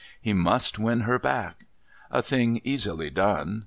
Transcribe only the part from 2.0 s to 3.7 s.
A thing easily done.